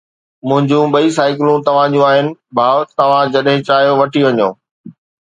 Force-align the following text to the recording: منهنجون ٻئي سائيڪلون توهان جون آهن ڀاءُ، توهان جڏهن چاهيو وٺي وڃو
منهنجون 0.49 0.87
ٻئي 0.93 1.09
سائيڪلون 1.17 1.65
توهان 1.67 1.93
جون 1.97 2.05
آهن 2.07 2.31
ڀاءُ، 2.61 2.81
توهان 3.03 3.37
جڏهن 3.37 3.63
چاهيو 3.69 3.93
وٺي 4.01 4.25
وڃو 4.29 4.49